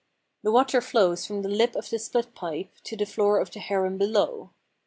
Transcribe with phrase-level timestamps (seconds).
[0.41, 3.59] The water flows from the lip of the split pipe to the floor of the
[3.59, 4.49] harem below.